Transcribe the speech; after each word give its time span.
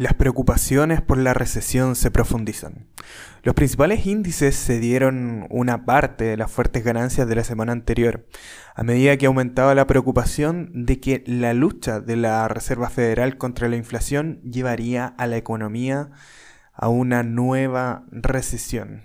Las 0.00 0.14
preocupaciones 0.14 1.02
por 1.02 1.18
la 1.18 1.34
recesión 1.34 1.94
se 1.94 2.10
profundizan. 2.10 2.86
Los 3.42 3.54
principales 3.54 4.06
índices 4.06 4.56
se 4.56 4.80
dieron 4.80 5.46
una 5.50 5.84
parte 5.84 6.24
de 6.24 6.38
las 6.38 6.50
fuertes 6.50 6.82
ganancias 6.82 7.28
de 7.28 7.34
la 7.34 7.44
semana 7.44 7.72
anterior, 7.72 8.26
a 8.74 8.82
medida 8.82 9.18
que 9.18 9.26
aumentaba 9.26 9.74
la 9.74 9.86
preocupación 9.86 10.70
de 10.72 11.00
que 11.00 11.22
la 11.26 11.52
lucha 11.52 12.00
de 12.00 12.16
la 12.16 12.48
Reserva 12.48 12.88
Federal 12.88 13.36
contra 13.36 13.68
la 13.68 13.76
inflación 13.76 14.40
llevaría 14.40 15.04
a 15.04 15.26
la 15.26 15.36
economía 15.36 16.08
a 16.72 16.88
una 16.88 17.22
nueva 17.22 18.06
recesión. 18.10 19.02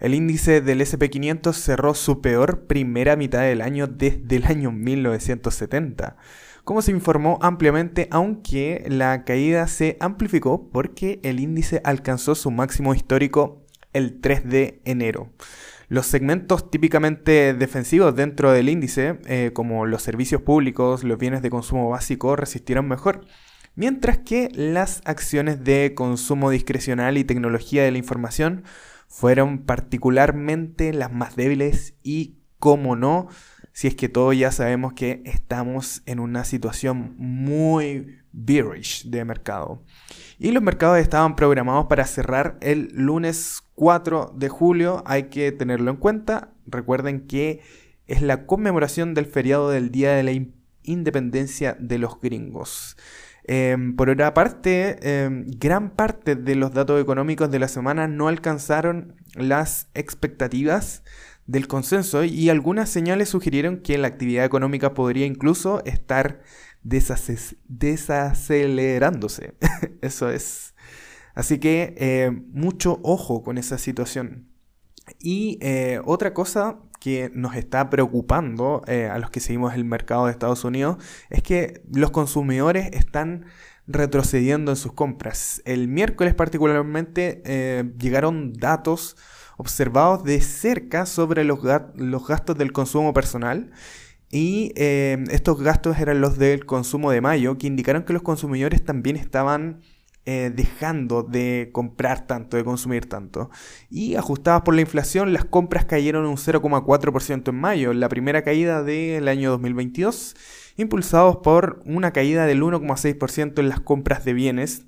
El 0.00 0.12
índice 0.12 0.60
del 0.60 0.82
SP500 0.82 1.54
cerró 1.54 1.94
su 1.94 2.20
peor 2.20 2.66
primera 2.66 3.16
mitad 3.16 3.40
del 3.40 3.62
año 3.62 3.86
desde 3.86 4.36
el 4.36 4.44
año 4.44 4.70
1970 4.70 6.18
como 6.66 6.82
se 6.82 6.90
informó 6.90 7.38
ampliamente, 7.42 8.08
aunque 8.10 8.84
la 8.88 9.22
caída 9.22 9.68
se 9.68 9.96
amplificó 10.00 10.68
porque 10.68 11.20
el 11.22 11.38
índice 11.38 11.80
alcanzó 11.84 12.34
su 12.34 12.50
máximo 12.50 12.92
histórico 12.92 13.64
el 13.92 14.20
3 14.20 14.50
de 14.50 14.80
enero. 14.84 15.30
Los 15.86 16.06
segmentos 16.06 16.68
típicamente 16.68 17.54
defensivos 17.54 18.16
dentro 18.16 18.50
del 18.50 18.68
índice, 18.68 19.20
eh, 19.26 19.52
como 19.54 19.86
los 19.86 20.02
servicios 20.02 20.42
públicos, 20.42 21.04
los 21.04 21.18
bienes 21.18 21.40
de 21.40 21.50
consumo 21.50 21.88
básico, 21.88 22.34
resistieron 22.34 22.88
mejor, 22.88 23.24
mientras 23.76 24.18
que 24.18 24.48
las 24.52 25.02
acciones 25.04 25.62
de 25.62 25.92
consumo 25.94 26.50
discrecional 26.50 27.16
y 27.16 27.22
tecnología 27.22 27.84
de 27.84 27.92
la 27.92 27.98
información 27.98 28.64
fueron 29.06 29.58
particularmente 29.58 30.92
las 30.92 31.12
más 31.12 31.36
débiles 31.36 31.94
y, 32.02 32.38
como 32.58 32.96
no, 32.96 33.28
si 33.76 33.88
es 33.88 33.94
que 33.94 34.08
todos 34.08 34.34
ya 34.34 34.52
sabemos 34.52 34.94
que 34.94 35.20
estamos 35.26 36.00
en 36.06 36.18
una 36.18 36.44
situación 36.44 37.14
muy 37.18 38.20
bearish 38.32 39.10
de 39.10 39.22
mercado. 39.26 39.82
Y 40.38 40.52
los 40.52 40.62
mercados 40.62 40.96
estaban 40.96 41.36
programados 41.36 41.84
para 41.84 42.06
cerrar 42.06 42.56
el 42.62 42.88
lunes 42.94 43.62
4 43.74 44.32
de 44.34 44.48
julio, 44.48 45.04
hay 45.04 45.24
que 45.24 45.52
tenerlo 45.52 45.90
en 45.90 45.98
cuenta. 45.98 46.54
Recuerden 46.64 47.26
que 47.26 47.60
es 48.06 48.22
la 48.22 48.46
conmemoración 48.46 49.12
del 49.12 49.26
feriado 49.26 49.68
del 49.68 49.90
Día 49.90 50.12
de 50.12 50.22
la 50.22 50.32
Independencia 50.82 51.76
de 51.78 51.98
los 51.98 52.18
Gringos. 52.18 52.96
Em, 53.44 53.94
por 53.94 54.08
otra 54.08 54.32
parte, 54.32 54.96
em, 55.02 55.44
gran 55.48 55.90
parte 55.90 56.34
de 56.34 56.54
los 56.54 56.72
datos 56.72 56.98
económicos 56.98 57.50
de 57.50 57.58
la 57.58 57.68
semana 57.68 58.08
no 58.08 58.28
alcanzaron 58.28 59.16
las 59.34 59.90
expectativas 59.92 61.02
del 61.46 61.68
consenso 61.68 62.24
y 62.24 62.50
algunas 62.50 62.88
señales 62.88 63.28
sugirieron 63.28 63.76
que 63.78 63.98
la 63.98 64.08
actividad 64.08 64.44
económica 64.44 64.94
podría 64.94 65.26
incluso 65.26 65.84
estar 65.84 66.40
desacelerándose. 66.82 69.54
Eso 70.02 70.28
es. 70.30 70.74
Así 71.34 71.58
que 71.58 71.94
eh, 71.98 72.30
mucho 72.52 72.98
ojo 73.02 73.42
con 73.42 73.58
esa 73.58 73.76
situación. 73.78 74.48
Y 75.20 75.58
eh, 75.60 76.00
otra 76.04 76.32
cosa 76.34 76.78
que 76.98 77.30
nos 77.32 77.54
está 77.54 77.90
preocupando 77.90 78.82
eh, 78.86 79.06
a 79.06 79.18
los 79.18 79.30
que 79.30 79.40
seguimos 79.40 79.74
el 79.74 79.84
mercado 79.84 80.26
de 80.26 80.32
Estados 80.32 80.64
Unidos 80.64 80.96
es 81.30 81.42
que 81.42 81.82
los 81.92 82.10
consumidores 82.10 82.88
están 82.92 83.44
retrocediendo 83.86 84.72
en 84.72 84.76
sus 84.76 84.94
compras. 84.94 85.62
El 85.64 85.86
miércoles 85.86 86.34
particularmente 86.34 87.94
llegaron 87.98 88.52
datos 88.52 89.16
observados 89.56 90.24
de 90.24 90.40
cerca 90.40 91.06
sobre 91.06 91.44
los, 91.44 91.60
gastos 91.62 92.56
del 92.58 92.72
consumo 92.72 93.12
personal. 93.12 93.70
Y 94.30 94.72
eh, 94.76 95.22
estos 95.30 95.60
gastos 95.60 95.98
eran 95.98 96.20
los 96.20 96.36
del 96.38 96.66
consumo 96.66 97.10
de 97.10 97.20
mayo, 97.20 97.58
que 97.58 97.66
indicaron 97.66 98.04
que 98.04 98.12
los 98.12 98.22
consumidores 98.22 98.84
también 98.84 99.16
estaban 99.16 99.80
eh, 100.28 100.50
dejando 100.52 101.22
de 101.22 101.70
comprar 101.72 102.26
tanto, 102.26 102.56
de 102.56 102.64
consumir 102.64 103.08
tanto. 103.08 103.50
Y 103.88 104.16
ajustadas 104.16 104.62
por 104.62 104.74
la 104.74 104.80
inflación, 104.80 105.32
las 105.32 105.44
compras 105.44 105.84
cayeron 105.84 106.26
un 106.26 106.36
0,4% 106.36 107.48
en 107.48 107.54
mayo, 107.54 107.92
la 107.92 108.08
primera 108.08 108.42
caída 108.42 108.82
del 108.82 109.28
año 109.28 109.50
2022, 109.52 110.34
impulsados 110.76 111.36
por 111.36 111.80
una 111.84 112.12
caída 112.12 112.46
del 112.46 112.62
1,6% 112.62 113.60
en 113.60 113.68
las 113.68 113.78
compras 113.78 114.24
de 114.24 114.32
bienes 114.32 114.86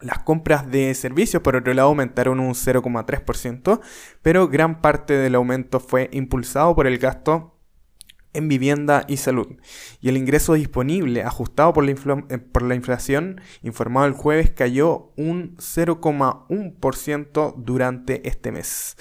las 0.00 0.20
compras 0.20 0.70
de 0.70 0.94
servicios, 0.94 1.42
por 1.42 1.56
otro 1.56 1.74
lado, 1.74 1.88
aumentaron 1.88 2.40
un 2.40 2.54
0,3%, 2.54 3.80
pero 4.22 4.48
gran 4.48 4.80
parte 4.80 5.14
del 5.14 5.34
aumento 5.34 5.80
fue 5.80 6.08
impulsado 6.12 6.74
por 6.74 6.86
el 6.86 6.98
gasto 6.98 7.58
en 8.32 8.48
vivienda 8.48 9.04
y 9.08 9.16
salud. 9.16 9.48
Y 10.00 10.08
el 10.08 10.16
ingreso 10.16 10.54
disponible, 10.54 11.22
ajustado 11.22 11.72
por 11.72 11.84
la, 11.84 11.90
eh, 11.92 12.74
inflación, 12.74 13.40
informado 13.62 14.06
el 14.06 14.12
jueves, 14.12 14.50
cayó 14.50 15.12
un 15.16 15.56
0,1% 15.56 17.54
durante 17.56 18.28
este 18.28 18.52
mes. 18.52 18.96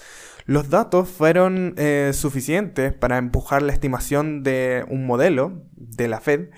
Los 0.46 0.70
datos 0.70 1.10
fueron 1.10 1.74
eh, 1.78 2.12
suficientes 2.14 2.94
para 2.94 3.18
empujar 3.18 3.62
la 3.62 3.74
estimación 3.74 4.44
de 4.44 4.86
un 4.90 5.06
modelo 5.06 5.66
de 5.74 6.08
la 6.08 6.22
Fed. 6.22 6.50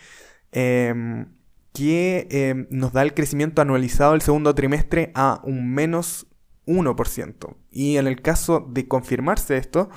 Em, 0.51 1.27
que 1.73 2.27
eh, 2.31 2.67
nos 2.69 2.93
da 2.93 3.01
el 3.01 3.13
crecimiento 3.13 3.61
anualizado 3.61 4.13
del 4.13 4.21
segundo 4.21 4.55
trimestre 4.55 5.11
a 5.15 5.41
un 5.43 5.73
menos 5.73 6.27
1%. 6.65 7.55
Y 7.71 7.97
en 7.97 8.07
el 8.07 8.21
caso 8.21 8.65
de 8.69 8.87
confirmarse 8.87 9.57
esto, 9.57 9.89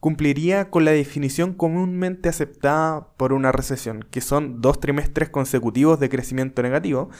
cumpliría 0.00 0.70
con 0.70 0.84
la 0.84 0.92
definición 0.92 1.54
comúnmente 1.54 2.28
aceptada 2.28 3.08
por 3.16 3.32
una 3.32 3.52
recesión, 3.52 4.04
que 4.10 4.20
son 4.20 4.60
dos 4.60 4.80
trimestres 4.80 5.28
consecutivos 5.28 6.00
de 6.00 6.08
crecimiento 6.08 6.62
negativo, 6.62 7.10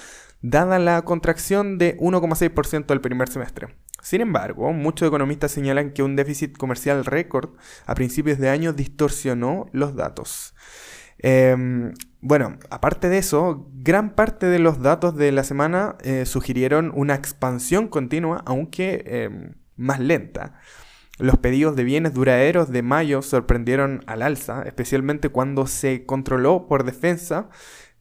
dada 0.43 0.79
la 0.79 1.03
contracción 1.03 1.79
de 1.79 1.97
1,6% 1.99 2.87
del 2.87 3.01
primer 3.01 3.29
semestre. 3.29 3.77
Sin 4.03 4.23
embargo, 4.23 4.73
muchos 4.73 5.09
economistas 5.09 5.53
señalan 5.53 5.93
que 5.93 6.03
un 6.03 6.17
déficit 6.17 6.57
comercial 6.57 7.05
récord 7.05 7.51
a 7.85 7.95
principios 7.95 8.39
de 8.39 8.49
año 8.49 8.73
distorsionó 8.73 9.67
los 9.73 9.95
datos. 9.95 10.55
Em, 11.19 11.93
bueno, 12.23 12.59
aparte 12.69 13.09
de 13.09 13.19
eso, 13.19 13.67
gran 13.73 14.15
parte 14.15 14.47
de 14.47 14.59
los 14.59 14.83
datos 14.83 15.17
de 15.17 15.33
la 15.33 15.43
semana 15.43 15.97
eh, 16.03 16.27
sugirieron 16.27 16.93
una 16.95 17.15
expansión 17.15 17.89
continua, 17.89 18.43
aunque 18.45 19.05
em, 19.07 19.55
más 19.77 20.01
lenta. 20.01 20.55
Los 21.19 21.39
pedidos 21.39 21.77
de 21.77 21.85
bienes 21.85 22.15
duraderos 22.15 22.71
de 22.71 22.83
mayo 22.83 23.23
sorprendieron 23.23 24.03
al 24.07 24.23
alza, 24.23 24.63
especialmente 24.63 25.31
cuando 25.31 25.67
se 25.67 26.05
controló 26.05 26.67
por 26.67 26.85
defensa 26.85 27.49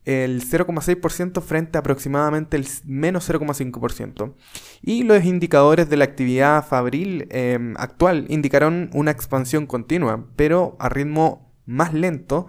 el 0.05 0.41
0,6% 0.43 1.41
frente 1.41 1.77
a 1.77 1.81
aproximadamente 1.81 2.57
el 2.57 2.65
menos 2.85 3.29
0,5%. 3.29 4.33
Y 4.81 5.03
los 5.03 5.23
indicadores 5.23 5.89
de 5.89 5.97
la 5.97 6.05
actividad 6.05 6.65
fabril 6.65 7.27
em, 7.29 7.75
actual 7.77 8.25
indicaron 8.29 8.89
una 8.93 9.11
expansión 9.11 9.65
continua, 9.65 10.25
pero 10.35 10.75
a 10.79 10.89
ritmo 10.89 11.53
más 11.65 11.93
lento 11.93 12.47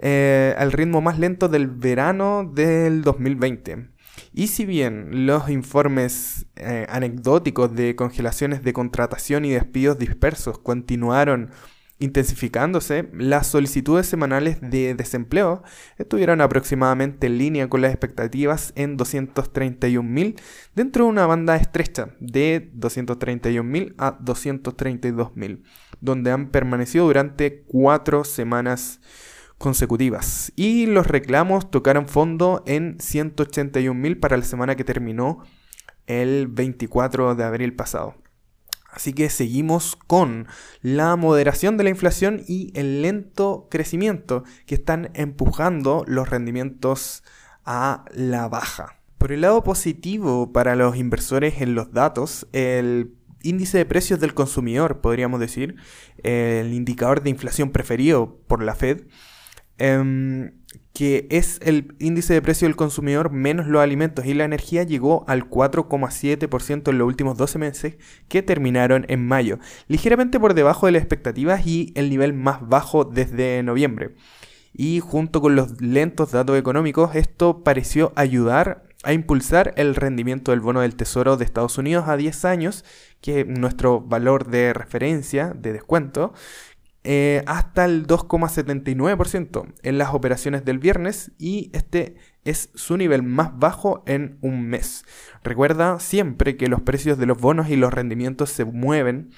eh, 0.00 0.54
al 0.58 0.72
ritmo 0.72 1.00
más 1.00 1.18
lento 1.18 1.48
del 1.48 1.68
verano 1.68 2.50
del 2.54 3.02
2020. 3.02 3.90
Y 4.32 4.48
si 4.48 4.64
bien 4.64 5.26
los 5.26 5.50
informes 5.50 6.46
eh, 6.56 6.86
anecdóticos 6.88 7.74
de 7.74 7.96
congelaciones 7.96 8.62
de 8.62 8.72
contratación 8.72 9.44
y 9.44 9.50
despidos 9.50 9.98
dispersos 9.98 10.58
continuaron 10.58 11.50
intensificándose, 11.98 13.10
las 13.12 13.46
solicitudes 13.46 14.06
semanales 14.06 14.58
de 14.62 14.94
desempleo 14.94 15.62
estuvieron 15.98 16.40
aproximadamente 16.40 17.26
en 17.26 17.36
línea 17.36 17.68
con 17.68 17.82
las 17.82 17.92
expectativas 17.92 18.72
en 18.74 18.96
231.000 18.96 20.40
dentro 20.74 21.04
de 21.04 21.10
una 21.10 21.26
banda 21.26 21.56
estrecha 21.56 22.14
de 22.18 22.72
231.000 22.74 23.94
a 23.98 24.18
232.000, 24.18 25.62
donde 26.00 26.30
han 26.30 26.50
permanecido 26.50 27.04
durante 27.04 27.64
cuatro 27.66 28.24
semanas 28.24 29.00
consecutivas. 29.60 30.52
Y 30.56 30.86
los 30.86 31.06
reclamos 31.06 31.70
tocaron 31.70 32.08
fondo 32.08 32.62
en 32.66 32.96
181.000 32.96 34.18
para 34.18 34.38
la 34.38 34.42
semana 34.42 34.74
que 34.74 34.84
terminó 34.84 35.44
el 36.06 36.48
24 36.48 37.34
de 37.34 37.44
abril 37.44 37.76
pasado. 37.76 38.14
Así 38.90 39.12
que 39.12 39.28
seguimos 39.28 39.96
con 40.06 40.48
la 40.80 41.14
moderación 41.14 41.76
de 41.76 41.84
la 41.84 41.90
inflación 41.90 42.42
y 42.48 42.72
el 42.74 43.02
lento 43.02 43.68
crecimiento 43.70 44.44
que 44.64 44.74
están 44.74 45.10
empujando 45.12 46.04
los 46.06 46.30
rendimientos 46.30 47.22
a 47.66 48.06
la 48.14 48.48
baja. 48.48 49.02
Por 49.18 49.30
el 49.30 49.42
lado 49.42 49.62
positivo 49.62 50.52
para 50.52 50.74
los 50.74 50.96
inversores 50.96 51.60
en 51.60 51.74
los 51.74 51.92
datos, 51.92 52.48
el 52.52 53.14
índice 53.42 53.76
de 53.76 53.84
precios 53.84 54.20
del 54.20 54.32
consumidor, 54.32 55.02
podríamos 55.02 55.38
decir, 55.38 55.76
el 56.22 56.72
indicador 56.72 57.22
de 57.22 57.28
inflación 57.28 57.72
preferido 57.72 58.40
por 58.48 58.62
la 58.62 58.74
Fed, 58.74 59.02
Em, 59.80 60.52
que 60.92 61.26
es 61.30 61.58
el 61.62 61.94
índice 61.98 62.34
de 62.34 62.42
precio 62.42 62.68
del 62.68 62.76
consumidor 62.76 63.30
menos 63.30 63.66
los 63.66 63.80
alimentos 63.80 64.26
y 64.26 64.34
la 64.34 64.44
energía 64.44 64.82
llegó 64.82 65.24
al 65.26 65.48
4,7% 65.48 66.90
en 66.90 66.98
los 66.98 67.06
últimos 67.06 67.38
12 67.38 67.58
meses 67.58 67.96
que 68.28 68.42
terminaron 68.42 69.06
en 69.08 69.26
mayo, 69.26 69.58
ligeramente 69.88 70.38
por 70.38 70.52
debajo 70.52 70.84
de 70.84 70.92
las 70.92 71.00
expectativas 71.00 71.66
y 71.66 71.94
el 71.96 72.10
nivel 72.10 72.34
más 72.34 72.68
bajo 72.68 73.06
desde 73.06 73.62
noviembre. 73.62 74.14
Y 74.74 75.00
junto 75.00 75.40
con 75.40 75.56
los 75.56 75.80
lentos 75.80 76.32
datos 76.32 76.58
económicos, 76.58 77.14
esto 77.14 77.64
pareció 77.64 78.12
ayudar 78.14 78.84
a 79.02 79.14
impulsar 79.14 79.72
el 79.76 79.94
rendimiento 79.94 80.50
del 80.50 80.60
bono 80.60 80.82
del 80.82 80.94
Tesoro 80.94 81.38
de 81.38 81.46
Estados 81.46 81.78
Unidos 81.78 82.06
a 82.06 82.18
10 82.18 82.44
años, 82.44 82.84
que 83.22 83.40
es 83.40 83.46
nuestro 83.46 84.02
valor 84.02 84.46
de 84.48 84.74
referencia, 84.74 85.54
de 85.56 85.72
descuento, 85.72 86.34
eh, 87.02 87.42
hasta 87.46 87.86
el 87.86 88.06
2,79% 88.06 89.72
en 89.82 89.98
las 89.98 90.12
operaciones 90.12 90.64
del 90.66 90.78
viernes 90.78 91.32
y 91.38 91.70
este 91.72 92.16
es 92.44 92.70
su 92.74 92.98
nivel 92.98 93.22
más 93.22 93.58
bajo 93.58 94.02
en 94.06 94.36
un 94.42 94.66
mes. 94.66 95.04
Recuerda 95.42 95.98
siempre 95.98 96.58
que 96.58 96.68
los 96.68 96.82
precios 96.82 97.16
de 97.16 97.26
los 97.26 97.38
bonos 97.38 97.70
y 97.70 97.76
los 97.76 97.92
rendimientos 97.92 98.50
se 98.50 98.66
mueven 98.66 99.30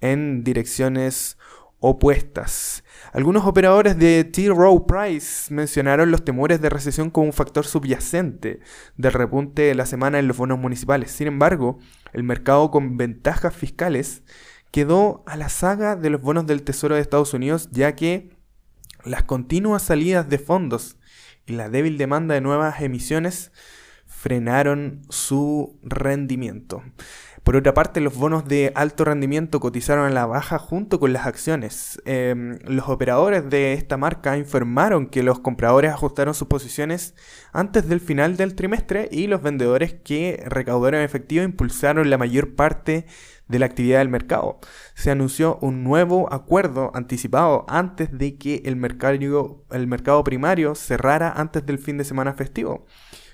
en 0.00 0.44
direcciones 0.44 1.38
opuestas. 1.80 2.84
Algunos 3.12 3.46
operadores 3.46 3.98
de 3.98 4.24
T. 4.24 4.48
Rowe 4.48 4.84
Price 4.86 5.52
mencionaron 5.52 6.10
los 6.10 6.24
temores 6.24 6.60
de 6.60 6.70
recesión 6.70 7.10
como 7.10 7.26
un 7.26 7.32
factor 7.32 7.66
subyacente 7.66 8.60
del 8.96 9.12
repunte 9.12 9.62
de 9.62 9.74
la 9.74 9.86
semana 9.86 10.18
en 10.18 10.28
los 10.28 10.36
bonos 10.36 10.58
municipales. 10.58 11.10
Sin 11.12 11.28
embargo, 11.28 11.78
el 12.12 12.24
mercado 12.24 12.70
con 12.70 12.96
ventajas 12.96 13.54
fiscales 13.54 14.22
quedó 14.70 15.22
a 15.26 15.36
la 15.36 15.48
saga 15.48 15.96
de 15.96 16.10
los 16.10 16.20
bonos 16.20 16.46
del 16.46 16.62
Tesoro 16.62 16.94
de 16.94 17.00
Estados 17.00 17.34
Unidos, 17.34 17.68
ya 17.72 17.94
que 17.94 18.36
las 19.04 19.22
continuas 19.22 19.82
salidas 19.82 20.28
de 20.28 20.38
fondos 20.38 20.96
y 21.46 21.52
la 21.52 21.68
débil 21.68 21.98
demanda 21.98 22.34
de 22.34 22.40
nuevas 22.40 22.80
emisiones 22.80 23.52
frenaron 24.06 25.02
su 25.08 25.78
rendimiento. 25.82 26.82
Por 27.44 27.56
otra 27.56 27.72
parte, 27.72 28.00
los 28.00 28.14
bonos 28.14 28.46
de 28.46 28.72
alto 28.74 29.06
rendimiento 29.06 29.58
cotizaron 29.58 30.04
a 30.04 30.10
la 30.10 30.26
baja 30.26 30.58
junto 30.58 31.00
con 31.00 31.14
las 31.14 31.26
acciones. 31.26 31.98
Em, 32.04 32.58
los 32.64 32.88
operadores 32.88 33.48
de 33.48 33.72
esta 33.72 33.96
marca 33.96 34.36
informaron 34.36 35.06
que 35.06 35.22
los 35.22 35.40
compradores 35.40 35.92
ajustaron 35.92 36.34
sus 36.34 36.48
posiciones 36.48 37.14
antes 37.52 37.88
del 37.88 38.00
final 38.00 38.36
del 38.36 38.54
trimestre 38.54 39.08
y 39.10 39.28
los 39.28 39.40
vendedores 39.40 39.94
que 39.94 40.42
recaudaron 40.46 41.00
efectivo 41.00 41.42
impulsaron 41.42 42.10
la 42.10 42.18
mayor 42.18 42.54
parte 42.54 43.06
de 43.48 43.58
la 43.58 43.66
actividad 43.66 43.98
del 43.98 44.08
mercado. 44.08 44.60
Se 44.94 45.10
anunció 45.10 45.58
un 45.60 45.82
nuevo 45.82 46.32
acuerdo 46.32 46.90
anticipado 46.94 47.64
antes 47.68 48.16
de 48.16 48.36
que 48.36 48.62
el 48.64 48.76
mercado, 48.76 49.64
el 49.70 49.86
mercado 49.86 50.22
primario 50.24 50.74
cerrara 50.74 51.32
antes 51.32 51.64
del 51.66 51.78
fin 51.78 51.98
de 51.98 52.04
semana 52.04 52.34
festivo. 52.34 52.86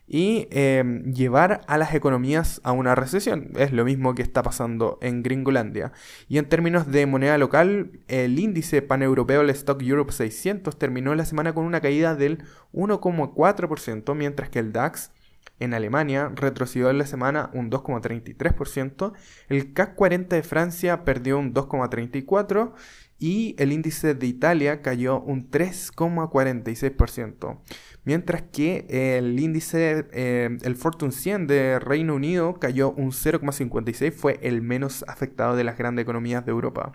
y 0.07 0.49
em, 0.51 1.13
llevar 1.13 1.63
a 1.67 1.79
las 1.79 1.95
economías 1.95 2.61
a 2.65 2.73
una 2.73 2.95
recesión. 2.95 3.51
Es 3.57 3.73
lo 3.73 3.85
mismo 3.85 4.15
que 4.15 4.23
está 4.23 4.43
pasando 4.43 4.99
en 5.01 5.23
Gringolandia. 5.23 5.93
Y 6.29 6.39
en 6.39 6.49
términos 6.49 6.91
de 6.91 7.07
moneda 7.07 7.39
local, 7.39 8.01
el 8.09 8.39
índice 8.39 8.83
paneuropeo, 8.83 9.41
el 9.41 9.51
Stock 9.51 9.81
Europe 9.83 10.13
600, 10.13 10.79
terminó 10.79 11.15
la 11.15 11.25
semana 11.25 11.55
con 11.55 11.65
una 11.65 11.81
caída 11.81 12.15
del 12.15 12.45
1,4%, 12.73 14.15
mientras 14.15 14.51
que 14.51 14.59
el 14.59 14.73
DAX 14.73 15.13
en 15.61 15.75
Alemania 15.75 16.33
retrocedió 16.35 16.91
en 16.91 16.99
la 16.99 17.07
semana 17.07 17.51
un 17.55 17.71
2,33%, 17.71 19.13
el 19.49 19.73
CAC 19.73 19.95
40 19.95 20.37
de 20.37 20.43
Francia 20.43 21.05
perdió 21.05 21.39
un 21.39 21.55
2,34% 21.55 22.73
y 23.19 23.55
el 23.59 23.73
índice 23.73 24.15
de 24.15 24.27
Italia 24.27 24.83
cayó 24.83 25.21
un 25.21 25.51
3,46% 25.51 27.61
mientras 28.05 28.43
que 28.43 28.87
el 29.17 29.39
índice, 29.39 30.07
eh, 30.13 30.59
el 30.63 30.77
Fortune 30.77 31.13
100 31.13 31.47
de 31.47 31.79
Reino 31.79 32.15
Unido 32.15 32.55
cayó 32.55 32.93
un 32.93 33.13
0,56, 33.13 34.13
fue 34.13 34.39
el 34.43 34.63
menos 34.63 35.05
afectado 35.09 35.57
de 35.57 35.65
las 35.65 35.79
grandes 35.79 36.03
economías 36.03 36.45
de 36.45 36.53
Europa. 36.53 36.93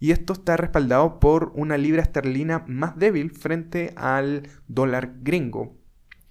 Y 0.00 0.12
esto 0.12 0.32
está 0.32 0.56
respaldado 0.56 1.18
por 1.18 1.52
una 1.54 1.76
libra 1.76 2.02
esterlina 2.02 2.64
más 2.68 2.96
débil 2.96 3.32
frente 3.32 3.92
al 3.96 4.48
dólar 4.68 5.14
gringo. 5.22 5.76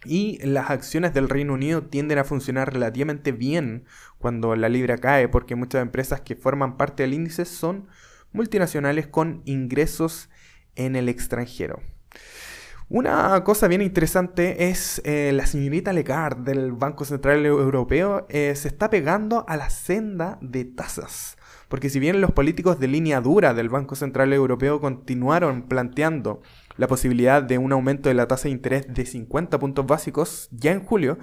Y 0.05 0.37
las 0.45 0.69
acciones 0.69 1.13
del 1.13 1.27
Reino 1.27 1.53
Unido 1.53 1.83
tienden 1.83 2.19
a 2.19 2.23
funcionar 2.23 2.71
relativamente 2.71 3.33
bien 3.33 3.83
cuando 4.19 4.55
la 4.55 4.69
libra 4.69 4.97
cae, 4.97 5.27
porque 5.27 5.55
muchas 5.55 5.81
empresas 5.81 6.21
que 6.21 6.35
forman 6.35 6.77
parte 6.77 7.03
del 7.03 7.13
índice 7.13 7.43
son 7.43 7.87
multinacionales 8.31 9.07
con 9.07 9.41
ingresos 9.45 10.29
en 10.75 10.95
el 10.95 11.09
extranjero. 11.09 11.81
Una 12.89 13.43
cosa 13.43 13.67
bien 13.67 13.81
interesante 13.81 14.69
es 14.69 15.01
eh, 15.03 15.31
la 15.33 15.45
señorita 15.45 15.91
Lagarde 15.91 16.53
del 16.53 16.71
Banco 16.71 17.03
Central 17.03 17.45
Europeo 17.45 18.25
eh, 18.29 18.53
se 18.55 18.69
está 18.69 18.89
pegando 18.89 19.43
a 19.49 19.57
la 19.57 19.69
senda 19.69 20.37
de 20.41 20.63
tasas. 20.63 21.35
Porque 21.67 21.89
si 21.89 21.99
bien 21.99 22.21
los 22.21 22.31
políticos 22.31 22.79
de 22.79 22.87
línea 22.87 23.19
dura 23.19 23.53
del 23.53 23.67
Banco 23.67 23.95
Central 23.95 24.31
Europeo 24.31 24.79
continuaron 24.79 25.63
planteando 25.63 26.41
la 26.77 26.87
posibilidad 26.87 27.43
de 27.43 27.57
un 27.57 27.73
aumento 27.73 28.07
de 28.07 28.15
la 28.15 28.29
tasa 28.29 28.43
de 28.43 28.51
interés 28.51 28.85
de 28.87 29.05
50 29.05 29.59
puntos 29.59 29.85
básicos 29.85 30.47
ya 30.51 30.71
en 30.71 30.81
julio, 30.81 31.17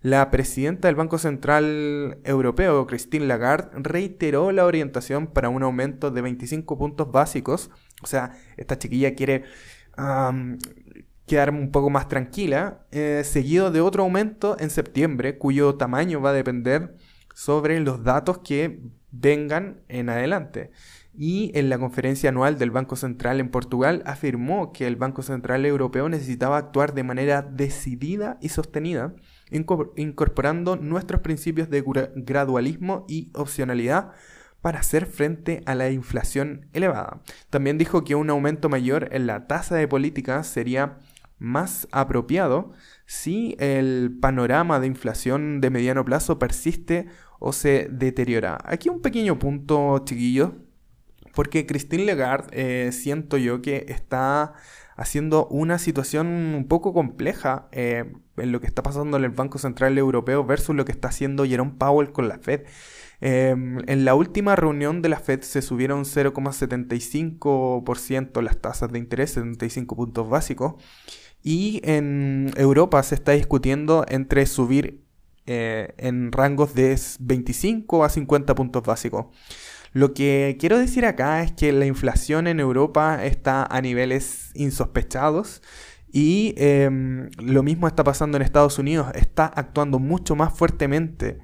la 0.00 0.30
presidenta 0.30 0.88
del 0.88 0.94
Banco 0.94 1.18
Central 1.18 2.18
Europeo, 2.24 2.86
Christine 2.86 3.26
Lagarde, 3.26 3.68
reiteró 3.74 4.52
la 4.52 4.64
orientación 4.64 5.26
para 5.26 5.50
un 5.50 5.62
aumento 5.64 6.10
de 6.10 6.22
25 6.22 6.78
puntos 6.78 7.12
básicos. 7.12 7.70
O 8.00 8.06
sea, 8.06 8.32
esta 8.56 8.78
chiquilla 8.78 9.14
quiere 9.14 9.44
quedarme 11.30 11.60
un 11.60 11.70
poco 11.70 11.90
más 11.90 12.08
tranquila, 12.08 12.80
eh, 12.90 13.22
seguido 13.24 13.70
de 13.70 13.80
otro 13.80 14.02
aumento 14.02 14.56
en 14.58 14.68
septiembre, 14.68 15.38
cuyo 15.38 15.76
tamaño 15.76 16.20
va 16.20 16.30
a 16.30 16.32
depender 16.32 16.96
sobre 17.36 17.78
los 17.78 18.02
datos 18.02 18.38
que 18.38 18.80
vengan 19.12 19.80
en 19.86 20.08
adelante. 20.08 20.72
Y 21.14 21.52
en 21.54 21.68
la 21.68 21.78
conferencia 21.78 22.30
anual 22.30 22.58
del 22.58 22.72
Banco 22.72 22.96
Central 22.96 23.38
en 23.38 23.48
Portugal 23.48 24.02
afirmó 24.06 24.72
que 24.72 24.88
el 24.88 24.96
Banco 24.96 25.22
Central 25.22 25.64
Europeo 25.64 26.08
necesitaba 26.08 26.58
actuar 26.58 26.94
de 26.94 27.04
manera 27.04 27.42
decidida 27.42 28.36
y 28.40 28.48
sostenida, 28.48 29.14
incorporando 29.52 30.74
nuestros 30.74 31.20
principios 31.20 31.70
de 31.70 31.84
gradualismo 32.16 33.04
y 33.08 33.30
opcionalidad 33.34 34.10
para 34.62 34.80
hacer 34.80 35.06
frente 35.06 35.62
a 35.64 35.76
la 35.76 35.90
inflación 35.90 36.66
elevada. 36.72 37.20
También 37.50 37.78
dijo 37.78 38.02
que 38.02 38.16
un 38.16 38.30
aumento 38.30 38.68
mayor 38.68 39.08
en 39.12 39.28
la 39.28 39.46
tasa 39.46 39.76
de 39.76 39.86
política 39.86 40.42
sería 40.42 40.98
más 41.40 41.88
apropiado 41.90 42.72
si 43.06 43.56
el 43.58 44.16
panorama 44.20 44.78
de 44.78 44.86
inflación 44.86 45.60
de 45.60 45.70
mediano 45.70 46.04
plazo 46.04 46.38
persiste 46.38 47.08
o 47.40 47.52
se 47.52 47.88
deteriora. 47.90 48.58
Aquí 48.64 48.88
un 48.88 49.00
pequeño 49.00 49.38
punto, 49.38 49.98
chiquillo, 50.04 50.54
Porque 51.34 51.64
Christine 51.64 52.04
Lagarde 52.04 52.48
eh, 52.52 52.92
siento 52.92 53.36
yo 53.36 53.62
que 53.62 53.86
está 53.88 54.52
haciendo 54.96 55.46
una 55.46 55.78
situación 55.78 56.26
un 56.26 56.66
poco 56.68 56.92
compleja 56.92 57.68
eh, 57.72 58.12
en 58.36 58.52
lo 58.52 58.60
que 58.60 58.66
está 58.66 58.82
pasando 58.82 59.16
en 59.16 59.24
el 59.24 59.30
Banco 59.30 59.58
Central 59.58 59.96
Europeo 59.96 60.44
versus 60.44 60.76
lo 60.76 60.84
que 60.84 60.92
está 60.92 61.08
haciendo 61.08 61.46
Jerome 61.46 61.72
Powell 61.78 62.12
con 62.12 62.28
la 62.28 62.38
Fed. 62.38 62.64
Em, 63.22 63.78
en 63.86 64.04
la 64.04 64.14
última 64.14 64.56
reunión 64.56 65.02
de 65.02 65.10
la 65.10 65.18
Fed 65.18 65.42
se 65.42 65.62
subieron 65.62 66.04
0,75% 66.04 68.42
las 68.42 68.60
tasas 68.60 68.90
de 68.90 68.98
interés, 68.98 69.32
75 69.32 69.96
puntos 69.96 70.28
básicos. 70.28 70.74
Y 71.42 71.80
en 71.84 72.50
Europa 72.56 73.02
se 73.02 73.14
está 73.14 73.32
discutiendo 73.32 74.04
entre 74.08 74.46
subir 74.46 75.02
eh, 75.46 75.94
en 75.96 76.32
rangos 76.32 76.74
de 76.74 76.98
25 77.18 78.04
a 78.04 78.08
50 78.08 78.54
puntos 78.54 78.82
básicos. 78.82 79.26
Lo 79.92 80.14
que 80.14 80.56
quiero 80.60 80.78
decir 80.78 81.04
acá 81.04 81.42
es 81.42 81.52
que 81.52 81.72
la 81.72 81.86
inflación 81.86 82.46
en 82.46 82.60
Europa 82.60 83.24
está 83.24 83.64
a 83.64 83.80
niveles 83.80 84.50
insospechados 84.54 85.62
y 86.12 86.54
em, 86.56 87.30
lo 87.38 87.62
mismo 87.62 87.88
está 87.88 88.04
pasando 88.04 88.36
en 88.36 88.42
Estados 88.42 88.78
Unidos. 88.78 89.08
Está 89.14 89.46
actuando 89.46 89.98
mucho 89.98 90.36
más 90.36 90.52
fuertemente 90.56 91.38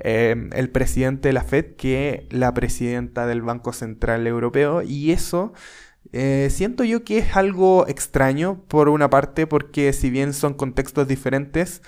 em, 0.00 0.50
el 0.52 0.70
presidente 0.70 1.28
de 1.28 1.32
la 1.32 1.42
Fed 1.42 1.74
que 1.76 2.28
la 2.30 2.54
presidenta 2.54 3.26
del 3.26 3.42
Banco 3.42 3.72
Central 3.72 4.26
Europeo 4.26 4.82
y 4.82 5.10
eso 5.10 5.52
eh, 6.12 6.48
siento 6.50 6.84
yo 6.84 7.04
que 7.04 7.18
es 7.18 7.36
algo 7.36 7.86
extraño 7.88 8.62
por 8.68 8.88
una 8.88 9.10
parte 9.10 9.46
porque 9.46 9.92
si 9.92 10.10
bien 10.10 10.32
son 10.32 10.54
contextos 10.54 11.08
diferentes, 11.08 11.82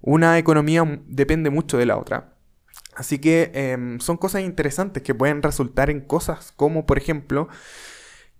una 0.00 0.38
economía 0.38 1.00
depende 1.06 1.50
mucho 1.50 1.78
de 1.78 1.86
la 1.86 1.96
otra. 1.96 2.34
Así 2.94 3.18
que 3.18 3.50
em, 3.54 4.00
son 4.00 4.16
cosas 4.16 4.42
interesantes 4.42 5.02
que 5.02 5.14
pueden 5.14 5.42
resultar 5.42 5.90
en 5.90 6.00
cosas 6.00 6.52
como 6.52 6.86
por 6.86 6.98
ejemplo 6.98 7.48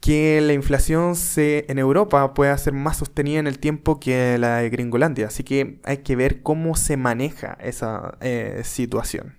que 0.01 0.41
la 0.41 0.53
inflación 0.53 1.17
se, 1.17 1.67
en 1.69 1.79
Europa 1.79 2.35
pueda 2.35 2.57
ser 2.59 2.73
más 2.73 2.99
sostenida 2.99 3.41
en 3.41 3.47
el 3.47 3.59
tiempo 3.59 3.99
que 3.99 4.39
la 4.39 4.59
de 4.59 4.71
Gringolandia. 4.71 5.27
Así 5.27 5.43
que 5.43 5.81
hay 5.85 5.99
que 5.99 6.17
ver 6.17 6.43
cómo 6.43 6.77
se 6.77 6.97
maneja 6.97 7.59
esa 7.61 8.17
eh, 8.21 8.63
situación. 8.65 9.37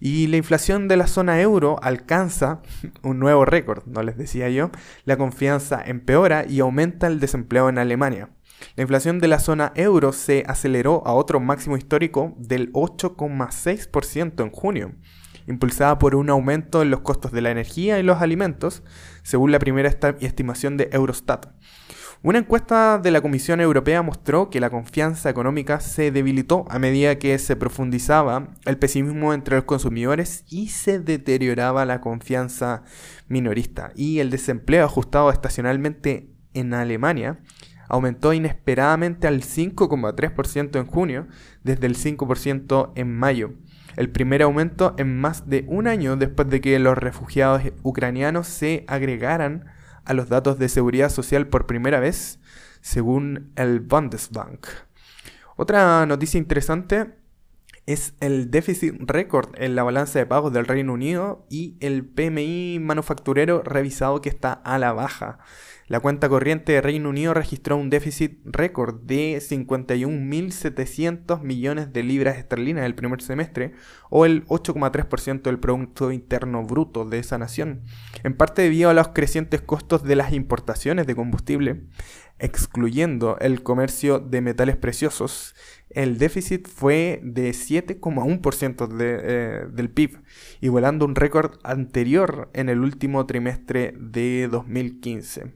Y 0.00 0.28
la 0.28 0.36
inflación 0.36 0.88
de 0.88 0.96
la 0.96 1.06
zona 1.06 1.40
euro 1.40 1.78
alcanza 1.82 2.60
un 3.02 3.18
nuevo 3.18 3.44
récord, 3.44 3.84
no 3.86 4.02
les 4.02 4.16
decía 4.16 4.48
yo. 4.48 4.70
La 5.04 5.16
confianza 5.16 5.82
empeora 5.84 6.44
y 6.48 6.60
aumenta 6.60 7.06
el 7.06 7.20
desempleo 7.20 7.68
en 7.68 7.78
Alemania. 7.78 8.30
La 8.76 8.82
inflación 8.82 9.20
de 9.20 9.28
la 9.28 9.38
zona 9.38 9.72
euro 9.74 10.12
se 10.12 10.44
aceleró 10.46 11.02
a 11.06 11.12
otro 11.12 11.40
máximo 11.40 11.76
histórico 11.76 12.34
del 12.38 12.72
8,6% 12.72 14.42
en 14.42 14.50
junio, 14.50 14.94
impulsada 15.46 15.98
por 15.98 16.14
un 16.14 16.28
aumento 16.30 16.82
en 16.82 16.90
los 16.90 17.00
costos 17.00 17.32
de 17.32 17.40
la 17.40 17.50
energía 17.50 17.98
y 17.98 18.02
los 18.02 18.20
alimentos, 18.20 18.82
según 19.22 19.52
la 19.52 19.58
primera 19.58 19.88
estimación 20.20 20.76
de 20.76 20.88
Eurostat. 20.92 21.46
Una 22.20 22.40
encuesta 22.40 22.98
de 22.98 23.12
la 23.12 23.20
Comisión 23.20 23.60
Europea 23.60 24.02
mostró 24.02 24.50
que 24.50 24.58
la 24.58 24.70
confianza 24.70 25.30
económica 25.30 25.78
se 25.78 26.10
debilitó 26.10 26.64
a 26.68 26.80
medida 26.80 27.16
que 27.20 27.38
se 27.38 27.54
profundizaba 27.54 28.48
el 28.64 28.76
pesimismo 28.76 29.32
entre 29.32 29.54
los 29.54 29.64
consumidores 29.64 30.44
y 30.50 30.70
se 30.70 30.98
deterioraba 30.98 31.84
la 31.84 32.00
confianza 32.00 32.82
minorista. 33.28 33.92
Y 33.94 34.18
el 34.18 34.30
desempleo 34.30 34.84
ajustado 34.84 35.30
estacionalmente 35.30 36.32
en 36.54 36.74
Alemania 36.74 37.38
aumentó 37.88 38.32
inesperadamente 38.32 39.28
al 39.28 39.42
5,3% 39.42 40.76
en 40.76 40.86
junio, 40.86 41.28
desde 41.62 41.86
el 41.86 41.96
5% 41.96 42.92
en 42.96 43.16
mayo. 43.16 43.54
El 43.96 44.10
primer 44.10 44.42
aumento 44.42 44.96
en 44.98 45.20
más 45.20 45.48
de 45.48 45.64
un 45.68 45.86
año 45.86 46.16
después 46.16 46.50
de 46.50 46.60
que 46.60 46.80
los 46.80 46.98
refugiados 46.98 47.62
ucranianos 47.84 48.48
se 48.48 48.84
agregaran 48.88 49.66
a 50.08 50.14
los 50.14 50.28
datos 50.28 50.58
de 50.58 50.68
seguridad 50.68 51.10
social 51.10 51.46
por 51.46 51.66
primera 51.66 52.00
vez, 52.00 52.40
según 52.80 53.52
el 53.56 53.80
Bundesbank. 53.80 54.66
Otra 55.56 56.06
noticia 56.06 56.38
interesante 56.38 57.17
es 57.88 58.14
el 58.20 58.50
déficit 58.50 58.94
récord 59.00 59.54
en 59.56 59.74
la 59.74 59.82
balanza 59.82 60.18
de 60.18 60.26
pagos 60.26 60.52
del 60.52 60.66
Reino 60.66 60.92
Unido 60.92 61.46
y 61.48 61.78
el 61.80 62.04
PMI 62.04 62.80
manufacturero 62.82 63.62
revisado 63.62 64.20
que 64.20 64.28
está 64.28 64.52
a 64.52 64.78
la 64.78 64.92
baja. 64.92 65.38
La 65.86 66.00
cuenta 66.00 66.28
corriente 66.28 66.72
de 66.72 66.82
Reino 66.82 67.08
Unido 67.08 67.32
registró 67.32 67.78
un 67.78 67.88
déficit 67.88 68.40
récord 68.44 69.00
de 69.04 69.38
51.700 69.38 71.40
millones 71.40 71.94
de 71.94 72.02
libras 72.02 72.36
esterlinas 72.36 72.84
el 72.84 72.94
primer 72.94 73.22
semestre, 73.22 73.72
o 74.10 74.26
el 74.26 74.44
8,3% 74.48 75.44
del 75.44 75.58
Producto 75.58 76.12
Interno 76.12 76.64
Bruto 76.64 77.06
de 77.06 77.20
esa 77.20 77.38
nación, 77.38 77.84
en 78.22 78.36
parte 78.36 78.60
debido 78.60 78.90
a 78.90 78.94
los 78.94 79.08
crecientes 79.08 79.62
costos 79.62 80.02
de 80.02 80.14
las 80.14 80.34
importaciones 80.34 81.06
de 81.06 81.14
combustible, 81.14 81.84
excluyendo 82.38 83.38
el 83.40 83.62
comercio 83.62 84.18
de 84.18 84.42
metales 84.42 84.76
preciosos. 84.76 85.54
El 85.98 86.16
déficit 86.16 86.68
fue 86.68 87.18
de 87.24 87.50
7,1% 87.50 88.86
de, 88.86 89.18
eh, 89.20 89.66
del 89.68 89.90
PIB, 89.90 90.20
igualando 90.60 91.04
un 91.04 91.16
récord 91.16 91.58
anterior 91.64 92.50
en 92.52 92.68
el 92.68 92.78
último 92.78 93.26
trimestre 93.26 93.94
de 93.98 94.46
2015. 94.46 95.54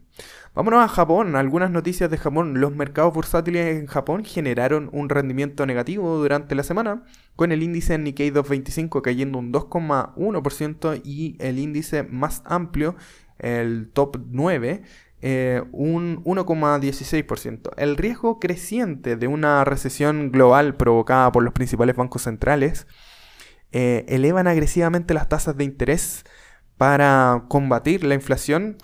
Vámonos 0.53 0.85
a 0.85 0.89
Japón. 0.89 1.37
Algunas 1.37 1.71
noticias 1.71 2.11
de 2.11 2.19
Japón. 2.19 2.61
Los 2.61 2.75
mercados 2.75 3.15
bursátiles 3.15 3.77
en 3.77 3.87
Japón 3.87 4.25
generaron 4.25 4.91
un 4.93 5.09
rendimiento 5.11 5.65
negativo 5.65 6.19
durante 6.19 6.57
la 6.57 6.65
semana, 6.65 7.05
con 7.37 7.53
el 7.53 7.63
índice 7.63 7.97
Nikkei 7.97 8.31
225 8.31 9.01
cayendo 9.01 9.39
un 9.39 9.53
2,1% 9.53 11.03
y 11.05 11.37
el 11.39 11.61
índice 11.61 12.03
más 12.03 12.43
amplio, 12.47 12.97
el 13.39 13.91
top 13.93 14.19
9, 14.29 14.83
eh, 15.23 15.63
un 15.73 16.23
1,16%. 16.25 17.71
El 17.77 17.97
riesgo 17.97 18.41
creciente 18.41 19.17
de 19.17 19.29
una 19.29 19.65
recesión 19.65 20.33
global 20.33 20.75
provocada 20.75 21.31
por 21.31 21.45
los 21.45 21.55
principales 21.55 21.97
bancos 21.97 22.23
centrales 22.23 22.87
eh, 23.71 24.05
elevan 24.09 24.49
agresivamente 24.49 25.15
las 25.15 25.29
tasas 25.29 25.57
de 25.57 25.65
interés 25.65 26.25
para 26.77 27.45
combatir 27.49 28.05
la 28.05 28.15
inflación 28.15 28.77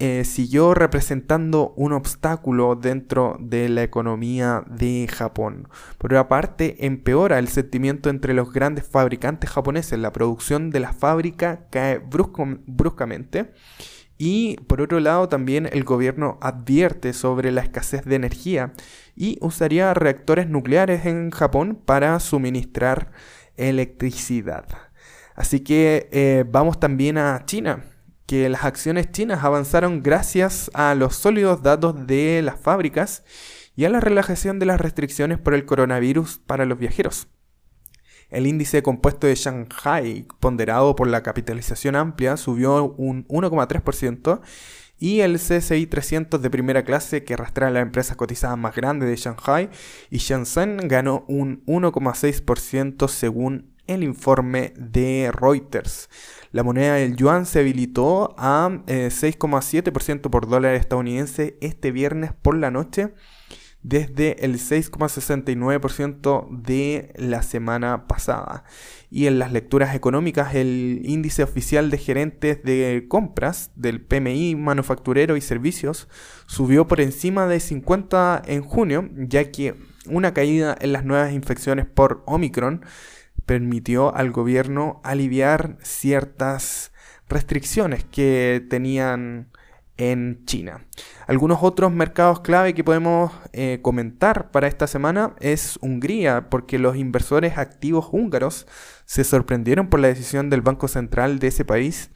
eh, 0.00 0.24
siguió 0.24 0.74
representando 0.74 1.72
un 1.76 1.92
obstáculo 1.92 2.74
dentro 2.74 3.36
de 3.38 3.68
la 3.68 3.84
economía 3.84 4.64
de 4.66 5.06
Japón. 5.08 5.68
Por 5.98 6.12
otra 6.12 6.28
parte, 6.28 6.84
empeora 6.84 7.38
el 7.38 7.46
sentimiento 7.46 8.10
entre 8.10 8.34
los 8.34 8.52
grandes 8.52 8.88
fabricantes 8.88 9.50
japoneses. 9.50 9.98
La 9.98 10.12
producción 10.12 10.70
de 10.70 10.80
la 10.80 10.92
fábrica 10.92 11.68
cae 11.70 11.98
bruscamente. 11.98 13.52
Y 14.16 14.56
por 14.68 14.80
otro 14.80 15.00
lado, 15.00 15.28
también 15.28 15.68
el 15.72 15.84
gobierno 15.84 16.38
advierte 16.40 17.12
sobre 17.12 17.50
la 17.50 17.62
escasez 17.62 18.04
de 18.04 18.14
energía 18.14 18.72
y 19.16 19.38
usaría 19.40 19.92
reactores 19.94 20.48
nucleares 20.48 21.06
en 21.06 21.30
Japón 21.30 21.80
para 21.84 22.18
suministrar 22.20 23.10
electricidad. 23.56 24.66
Así 25.34 25.60
que 25.60 26.08
eh, 26.12 26.44
vamos 26.48 26.78
también 26.78 27.18
a 27.18 27.44
China 27.44 27.84
que 28.26 28.48
las 28.48 28.64
acciones 28.64 29.10
chinas 29.10 29.44
avanzaron 29.44 30.02
gracias 30.02 30.70
a 30.74 30.94
los 30.94 31.16
sólidos 31.16 31.62
datos 31.62 32.06
de 32.06 32.40
las 32.42 32.58
fábricas 32.58 33.24
y 33.76 33.84
a 33.84 33.90
la 33.90 34.00
relajación 34.00 34.58
de 34.58 34.66
las 34.66 34.80
restricciones 34.80 35.38
por 35.38 35.54
el 35.54 35.66
coronavirus 35.66 36.38
para 36.38 36.64
los 36.64 36.78
viajeros. 36.78 37.28
El 38.30 38.46
índice 38.46 38.82
compuesto 38.82 39.26
de 39.26 39.34
Shanghai, 39.34 40.26
ponderado 40.40 40.96
por 40.96 41.06
la 41.06 41.22
capitalización 41.22 41.96
amplia, 41.96 42.36
subió 42.36 42.94
un 42.96 43.26
1,3% 43.28 44.40
y 44.98 45.20
el 45.20 45.38
CSI 45.38 45.86
300 45.86 46.40
de 46.40 46.50
primera 46.50 46.84
clase, 46.84 47.24
que 47.24 47.34
arrastra 47.34 47.68
a 47.68 47.70
las 47.70 47.82
empresas 47.82 48.16
cotizadas 48.16 48.56
más 48.56 48.74
grandes 48.74 49.08
de 49.08 49.16
Shanghai 49.16 49.68
y 50.10 50.18
Shenzhen, 50.18 50.88
ganó 50.88 51.24
un 51.28 51.64
1,6% 51.66 53.08
según 53.08 53.74
el 53.86 54.02
informe 54.02 54.72
de 54.76 55.30
Reuters. 55.32 56.08
La 56.52 56.62
moneda 56.62 56.94
del 56.94 57.16
yuan 57.16 57.46
se 57.46 57.60
habilitó 57.60 58.34
a 58.38 58.70
6,7% 58.86 60.14
eh, 60.14 60.30
por 60.30 60.48
dólar 60.48 60.74
estadounidense 60.74 61.58
este 61.60 61.90
viernes 61.90 62.32
por 62.32 62.56
la 62.56 62.70
noche 62.70 63.12
desde 63.84 64.44
el 64.44 64.54
6,69% 64.54 66.48
de 66.50 67.12
la 67.16 67.42
semana 67.42 68.08
pasada. 68.08 68.64
Y 69.10 69.26
en 69.28 69.38
las 69.38 69.52
lecturas 69.52 69.94
económicas, 69.94 70.56
el 70.56 71.02
índice 71.04 71.44
oficial 71.44 71.90
de 71.90 71.98
gerentes 71.98 72.62
de 72.64 73.04
compras 73.08 73.70
del 73.76 74.00
PMI 74.00 74.56
manufacturero 74.56 75.36
y 75.36 75.42
servicios 75.42 76.08
subió 76.46 76.88
por 76.88 77.00
encima 77.00 77.46
de 77.46 77.60
50 77.60 78.42
en 78.46 78.62
junio, 78.62 79.08
ya 79.14 79.52
que 79.52 79.74
una 80.06 80.34
caída 80.34 80.76
en 80.80 80.92
las 80.92 81.04
nuevas 81.04 81.32
infecciones 81.32 81.86
por 81.86 82.22
Omicron 82.26 82.84
permitió 83.46 84.14
al 84.16 84.32
gobierno 84.32 85.02
aliviar 85.04 85.76
ciertas 85.82 86.90
restricciones 87.28 88.04
que 88.04 88.64
tenían 88.70 89.50
en 89.96 90.44
China. 90.44 90.86
Algunos 91.26 91.58
otros 91.62 91.92
mercados 91.92 92.40
clave 92.40 92.74
que 92.74 92.84
podemos 92.84 93.32
eh, 93.52 93.78
comentar 93.82 94.50
para 94.50 94.66
esta 94.66 94.86
semana 94.86 95.34
es 95.40 95.78
Hungría, 95.80 96.50
porque 96.50 96.78
los 96.78 96.96
inversores 96.96 97.58
activos 97.58 98.08
húngaros 98.10 98.66
se 99.04 99.24
sorprendieron 99.24 99.88
por 99.88 100.00
la 100.00 100.08
decisión 100.08 100.50
del 100.50 100.62
Banco 100.62 100.88
Central 100.88 101.38
de 101.38 101.48
ese 101.48 101.64
país 101.64 102.10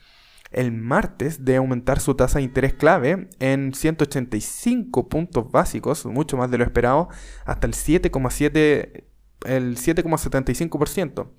el 0.51 0.71
martes 0.71 1.45
de 1.45 1.57
aumentar 1.57 1.99
su 1.99 2.15
tasa 2.15 2.39
de 2.39 2.45
interés 2.45 2.73
clave 2.73 3.29
en 3.39 3.73
185 3.73 5.07
puntos 5.07 5.51
básicos, 5.51 6.05
mucho 6.05 6.37
más 6.37 6.49
de 6.49 6.57
lo 6.57 6.63
esperado, 6.63 7.09
hasta 7.45 7.67
el 7.67 7.73
7,7 7.73 9.05
el 9.45 9.77
7,75%. 9.77 11.29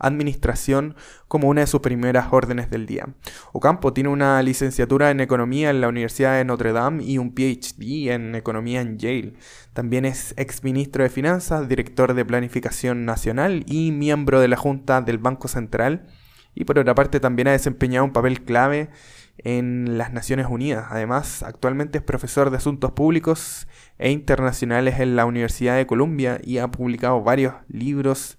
administración 0.06 0.94
como 1.28 1.48
una 1.48 1.62
de 1.62 1.66
sus 1.66 1.80
primeras 1.80 2.28
órdenes 2.30 2.70
del 2.70 2.86
día. 2.86 3.08
Ocampo 3.52 3.92
tiene 3.92 4.10
una 4.10 4.42
licenciatura 4.42 5.10
en 5.10 5.20
economía 5.20 5.70
en 5.70 5.80
la 5.80 5.88
Universidad 5.88 6.36
de 6.36 6.44
Notre 6.44 6.72
Dame 6.72 7.02
y 7.02 7.18
un 7.18 7.34
PhD 7.34 8.12
en 8.12 8.34
economía 8.34 8.80
en 8.80 8.98
Yale. 8.98 9.34
También 9.72 10.04
es 10.04 10.34
exministro 10.36 11.02
de 11.02 11.10
Finanzas, 11.10 11.68
director 11.68 12.14
de 12.14 12.24
Planificación 12.24 13.04
Nacional 13.04 13.64
y 13.66 13.92
miembro 13.92 14.40
de 14.40 14.48
la 14.48 14.56
Junta 14.56 15.00
del 15.00 15.18
Banco 15.18 15.48
Central. 15.48 16.06
Y 16.54 16.64
por 16.64 16.78
otra 16.78 16.94
parte 16.94 17.18
también 17.18 17.48
ha 17.48 17.52
desempeñado 17.52 18.04
un 18.04 18.12
papel 18.12 18.44
clave 18.44 18.90
en 19.38 19.98
las 19.98 20.12
Naciones 20.12 20.46
Unidas. 20.48 20.86
Además, 20.90 21.42
actualmente 21.42 21.98
es 21.98 22.04
profesor 22.04 22.50
de 22.50 22.58
Asuntos 22.58 22.92
Públicos 22.92 23.66
e 23.98 24.10
Internacionales 24.10 25.00
en 25.00 25.16
la 25.16 25.26
Universidad 25.26 25.76
de 25.76 25.86
Columbia 25.86 26.40
y 26.42 26.58
ha 26.58 26.68
publicado 26.68 27.22
varios 27.22 27.54
libros 27.68 28.38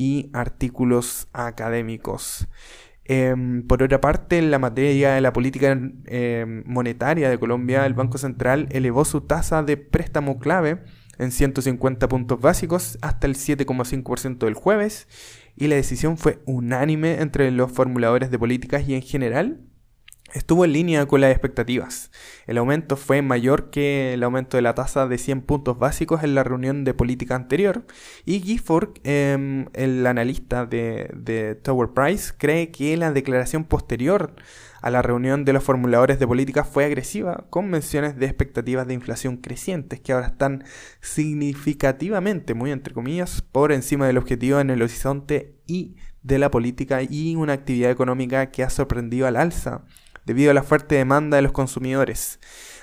y 0.00 0.30
artículos 0.32 1.28
académicos. 1.34 2.48
Em, 3.04 3.66
por 3.66 3.82
otra 3.82 4.00
parte, 4.00 4.38
en 4.38 4.50
la 4.50 4.58
materia 4.58 5.12
de 5.12 5.20
la 5.20 5.34
política 5.34 5.78
em, 6.06 6.62
monetaria 6.64 7.28
de 7.28 7.38
Colombia, 7.38 7.84
el 7.84 7.92
Banco 7.92 8.16
Central 8.16 8.66
elevó 8.70 9.04
su 9.04 9.20
tasa 9.20 9.62
de 9.62 9.76
préstamo 9.76 10.38
clave 10.38 10.78
en 11.18 11.32
150 11.32 12.08
puntos 12.08 12.40
básicos 12.40 12.96
hasta 13.02 13.26
el 13.26 13.34
7,5% 13.34 14.46
del 14.46 14.54
jueves 14.54 15.06
y 15.54 15.66
la 15.66 15.76
decisión 15.76 16.16
fue 16.16 16.38
unánime 16.46 17.20
entre 17.20 17.50
los 17.50 17.70
formuladores 17.70 18.30
de 18.30 18.38
políticas 18.38 18.88
y 18.88 18.94
en 18.94 19.02
general 19.02 19.60
estuvo 20.34 20.64
en 20.64 20.72
línea 20.72 21.06
con 21.06 21.20
las 21.20 21.30
expectativas. 21.30 22.10
El 22.46 22.58
aumento 22.58 22.96
fue 22.96 23.22
mayor 23.22 23.70
que 23.70 24.14
el 24.14 24.22
aumento 24.22 24.56
de 24.56 24.62
la 24.62 24.74
tasa 24.74 25.06
de 25.06 25.18
100 25.18 25.42
puntos 25.42 25.78
básicos 25.78 26.22
en 26.22 26.34
la 26.34 26.44
reunión 26.44 26.84
de 26.84 26.94
política 26.94 27.34
anterior 27.34 27.84
y 28.24 28.40
Gifford, 28.40 28.98
em, 29.04 29.66
el 29.72 30.06
analista 30.06 30.66
de, 30.66 31.58
Tower 31.62 31.90
Price, 31.90 32.32
cree 32.36 32.70
que 32.70 32.96
la 32.96 33.12
declaración 33.12 33.64
posterior 33.64 34.34
a 34.82 34.90
la 34.90 35.02
reunión 35.02 35.44
de 35.44 35.52
los 35.52 35.62
formuladores 35.62 36.18
de 36.18 36.26
política 36.26 36.64
fue 36.64 36.84
agresiva, 36.84 37.46
con 37.50 37.68
menciones 37.68 38.16
de 38.16 38.26
expectativas 38.26 38.86
de 38.86 38.94
inflación 38.94 39.36
crecientes 39.36 40.00
que 40.00 40.12
ahora 40.12 40.28
están 40.28 40.64
significativamente, 41.00 42.54
muy 42.54 42.70
entre 42.70 42.94
comillas, 42.94 43.42
por 43.42 43.72
encima 43.72 44.06
del 44.06 44.18
objetivo 44.18 44.58
en 44.60 44.70
el 44.70 44.82
horizonte 44.82 45.54
y 45.66 45.96
de 46.22 46.38
la 46.38 46.50
política 46.50 47.00
y 47.02 47.36
una 47.36 47.54
actividad 47.54 47.90
económica 47.90 48.50
que 48.50 48.62
ha 48.62 48.70
sorprendido 48.70 49.26
al 49.26 49.36
alza 49.36 49.84
debido 50.30 50.52
a 50.52 50.54
la 50.54 50.62
fuerte 50.62 50.94
demanda 50.94 51.38
de 51.38 51.42
los 51.42 51.50
consumidores. 51.50 52.38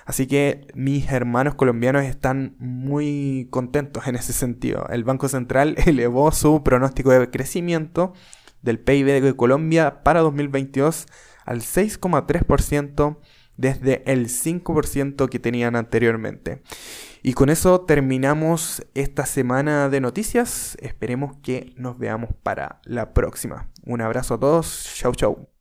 Así 0.05 0.27
que 0.27 0.67
mis 0.73 1.09
hermanos 1.09 1.55
colombianos 1.55 2.03
están 2.03 2.57
muy 2.59 3.47
contentos 3.51 4.05
en 4.05 4.17
ese 4.17 4.33
sentido. 4.33 4.85
El 4.89 5.05
Banco 5.05 5.29
Central 5.29 5.75
elevó 5.85 6.33
su 6.33 6.61
pronóstico 6.61 7.09
de 7.11 7.31
crecimiento 7.31 8.11
del 8.61 8.79
PIB 8.79 9.21
de 9.21 9.33
Colombia 9.37 10.03
para 10.03 10.19
2022 10.19 11.05
al 11.45 11.61
6,3% 11.61 13.17
desde 13.55 14.03
el 14.11 14.27
5% 14.27 15.29
que 15.29 15.39
tenían 15.39 15.77
anteriormente. 15.77 16.63
Y 17.23 17.31
con 17.31 17.47
eso 17.49 17.79
terminamos 17.79 18.85
esta 18.93 19.25
semana 19.25 19.87
de 19.87 20.01
noticias. 20.01 20.75
Esperemos 20.81 21.37
que 21.41 21.73
nos 21.77 21.97
veamos 21.97 22.31
para 22.43 22.81
la 22.83 23.13
próxima. 23.13 23.69
Un 23.85 24.01
abrazo 24.01 24.33
a 24.33 24.39
todos. 24.41 24.91
Chau 24.97 25.15
chau. 25.15 25.56